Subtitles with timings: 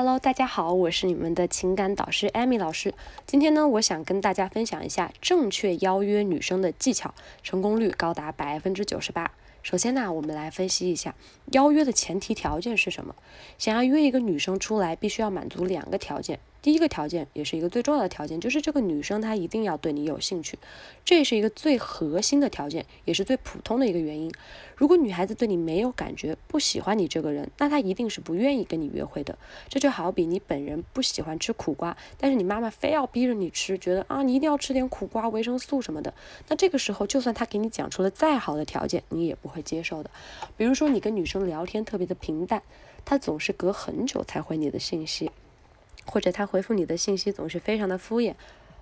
[0.00, 2.94] Hello，大家好，我是你们的情感导师艾米老师。
[3.26, 9.32] 今天呢，我想跟大家分享一下正确邀约女生的技巧，成功率高达百分之九十八。
[9.60, 11.16] 首先呢，我们来分析一下
[11.46, 13.12] 邀约的前提条件是什么。
[13.58, 16.38] 想要约一个女生出来，必须要满足两个条件。
[16.60, 20.58] 第一个条件也是一个最重要的条件，就是这个女生她一定要对你有兴趣，
[21.04, 24.32] 这是一个最核心的条件，也是最普通的一个原因。
[24.74, 29.38] 如果女孩子对你没有感觉，不喜欢你这个人，那她一定是不愿意跟你约会的。
[29.68, 36.12] 这就好比你本人不喜欢吃苦瓜，但是你妈妈非要逼着你吃，觉得啊你一定要吃点苦瓜维生素什么的，
[36.48, 40.10] 那这个时候就算她给你讲出了再好的条件，你也不会接受的。
[40.56, 42.62] 比如说你跟女生聊天特别的平淡，
[43.04, 45.30] 她总是隔很久才回你的信息。
[46.10, 48.34] 或者他回复你的信息总是非常的敷衍，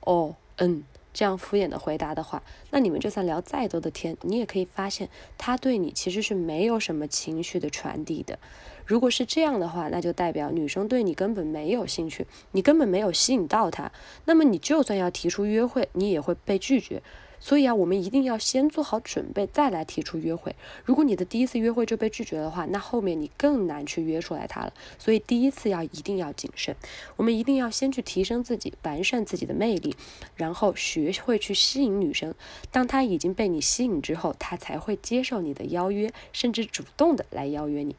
[0.00, 8.38] 哦，嗯，这样敷衍的回答的话，那你们就算聊再多的天，你也可以发现他对你其实是没有什么情绪的传递的。
[8.86, 13.92] 如果是这样的话，那就代表女生对你根本没有兴趣，你根本没有吸引到她。
[14.24, 17.02] 那么你就算要提出约会，你也会被拒绝。
[17.40, 20.54] 所以啊，我们一定要先做好准备，再来提出约会。
[20.84, 24.72] 如果你的第一次约会就被拒绝的话，那后面你更难去约出来他了。
[24.98, 26.74] 所以第一次要一定要谨慎，
[27.16, 29.94] 我们一定要先去提升自己，完善自己的魅力，
[30.36, 32.34] 然后学会去吸引女生。
[32.70, 37.94] 当她已经被你吸引之后，她才会接受你的邀约，甚至主动的来邀约你。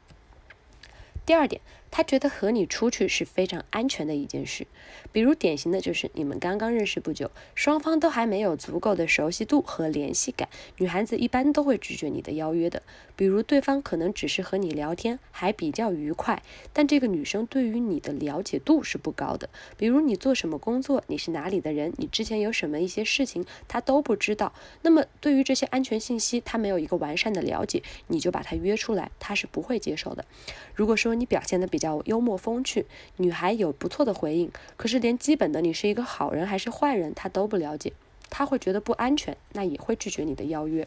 [1.25, 1.61] 第二点。
[1.91, 4.67] 他觉得和你出去是非常安全的一件事，
[5.11, 12.83] 比如典型的就是你们刚刚认识不久，双方都还没有足够的熟悉度和联系感，女孩子一般都会拒绝你的邀约的。
[13.15, 19.49] 比如对方可能只是和你聊天还比较愉快，但这个女生对于你的了解度是不高的。
[19.75, 24.53] 比如你做什么工作，你是哪里的人，你之前有什么一些事情，她都不知道。
[24.83, 30.23] 那么对于这些安全信息，她没有一个完善的了解，你就把她约出来，她是不会接受的。
[30.75, 32.85] 如果说你表现的比，比较幽默风趣，
[33.16, 37.94] 女孩有不错的回应，可是连基本的你是一个好人还是坏人，她都不了解，
[38.30, 40.85] 她会觉得不安全，那也会拒绝你的邀约。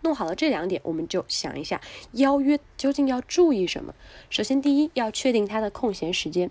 [0.00, 1.80] 弄好了这两点，我们就想一下，
[2.14, 3.94] 邀约究竟要注意什么？
[4.28, 6.50] 首先，第一要确定她的空闲时间，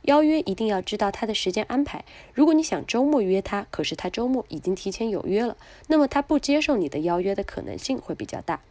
[0.00, 2.06] 邀约一定要知道她的时间安排。
[2.32, 5.58] 如果你想周末约她，可是她周末已经提前有约了，
[5.88, 8.62] 那么她不接受你的邀约的可能性会比较大。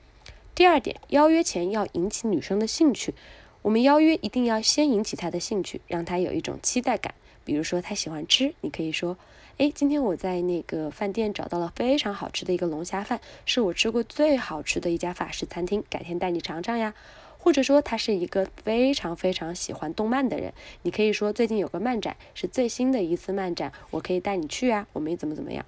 [0.55, 3.13] 第二点，邀约前要引起女生的兴趣。
[3.61, 7.13] 我们邀约一定要先引起他的兴趣，让他有一种期待感。
[7.43, 9.17] 比如说他喜欢吃，你可以说
[9.57, 16.93] ：“哎，今天我在那个饭店找到了非常好吃的一个龙虾饭，是我吃过最好吃的一家法式餐厅，改天带你尝尝呀。”
[17.41, 25.65] 或者说他是一个非常非常喜欢动漫的人，你可以说：“最近有个漫展是最新的一次漫展，我可以带你去啊，我们怎么怎么样？”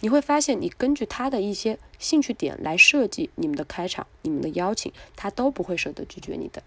[0.00, 6.62] 你会发现，你根据他的一些兴趣点来设计你们的开场、你们的邀请，他都不会舍得拒绝你的。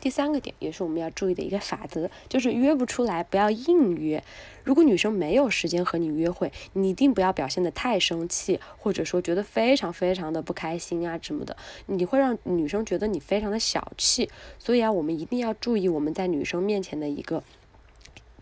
[0.00, 4.22] 第三个点也是我们要注意的一个法则，就是约不出来不要硬约。
[4.64, 11.56] 如果女生没有时间和你约会，你一定不要表现的太生气，或者说觉得非常非常的不开心啊什么的，
[11.86, 14.28] 你会让女生觉得你非常的小气。
[14.58, 17.42] 所以啊，我们一定要注意我们在女生面前的一个。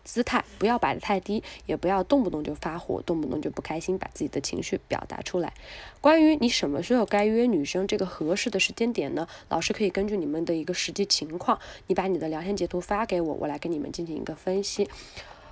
[0.08, 5.52] 姿态不要摆得太低，也不要动不动就发火，动不动就不开心，把自己的情绪表达出来。
[6.00, 9.28] 关于你什么时候该约女生这个合适的时间点呢？
[9.50, 11.58] 老师可以根据你们的一个实际情况，
[11.88, 14.88] 你把你的聊天截图发给我，我来跟你们进行一个分析。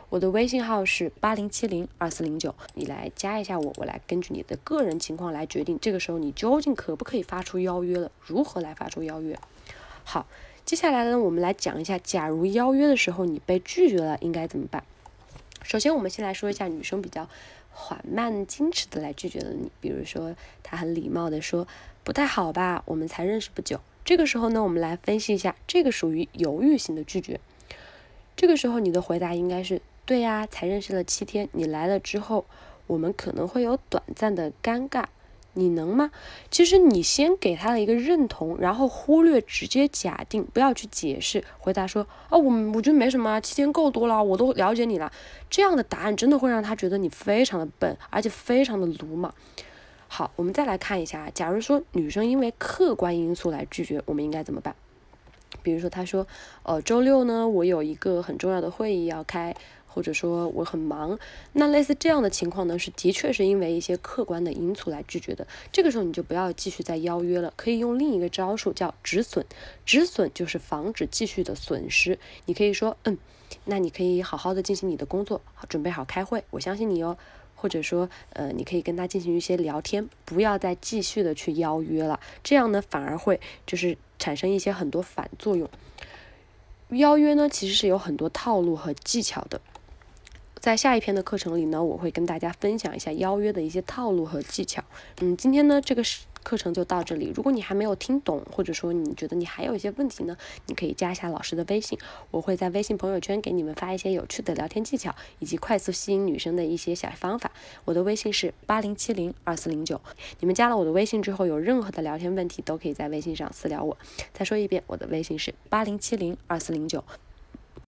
[0.09, 8.11] 我的微信号是八零七零二四零九，你来加一下我，我来根据你的个人情况来决定，这个时候你究竟可不可以发出邀约了？
[8.25, 9.38] 如何来发出邀约？
[10.03, 10.27] 好。
[10.66, 14.82] 接下来呢，我们来讲一下，假如邀约的时候你被拒绝了，应该怎么办？
[15.62, 17.28] 首先，我们先来说一下女生比较
[17.71, 20.34] 缓慢、矜持的来拒绝了你，比如说
[20.65, 21.69] 她很礼貌的说
[22.03, 23.81] 不太好吧，我们才认识不久。
[24.05, 27.38] 这个时候呢，我们来分析一下，这个属于犹豫型的拒绝。
[28.34, 32.44] 这个时候你的回答应该是对呀，才认识了七天，你来了之后，
[32.88, 35.05] 我们可能会有短暂的尴尬。
[35.56, 36.11] 你能吗？
[36.50, 45.11] 其实你先给他了一个认同，然后忽略直接假定，不要去解释，回答说，哦，我我觉得没什么，七天够多了，我都了解你了。
[45.49, 49.35] 这样的答案真的会让他觉得你非常的笨，而且非常的鲁莽。
[50.06, 54.76] 好，我们再来看一下，假如说女生因为客观因素来拒绝，我们应该怎么办？
[55.62, 56.26] 比如说她说，
[56.64, 59.56] 呃，周六呢，我有一个很重要的会议要开。
[59.96, 61.19] 或者说我很忙，
[61.54, 65.46] 那类似这样的情况呢，是的确是因为一些客观的因素来拒绝的。
[65.72, 69.46] 这个时候你就不要继续再邀约了，可以用另一个招数叫止损。
[69.87, 72.19] 止损就是防止继续的损失。
[72.44, 73.16] 你可以说，嗯，
[73.64, 77.16] 那你可以好好的进行你的工作，准备好开会，我相信你哦。
[77.58, 85.66] 或者说，呃，你可以跟他进行一些聊天，不要再继续的去邀约了，这样呢反而会就是产生一些很多反作用。
[86.90, 89.62] 邀约呢，其实是有很多套路和技巧的。
[90.67, 94.83] 在下一篇的课程里呢，我会跟大家分享一下邀约的一些套路和技巧。
[95.21, 96.25] 嗯，今天呢，这个是。
[96.43, 97.33] 课程就到这里。
[97.35, 100.37] 如果你还没有听懂，或者说你觉得你还有一些问题呢，
[100.67, 101.99] 你可以加一下老师的微信，
[102.31, 107.51] 我会在微信朋友圈给你们发一些有趣的聊天技巧，以及快速吸引女生的一些小方法。
[107.85, 110.01] 我的微信是八零七零二四零九。
[110.39, 113.99] 你们加了我的微信之后，有任何的聊天问题都可以在微信上私聊我。
[114.33, 117.03] 再说一遍，我的微信是八零七零二四零九。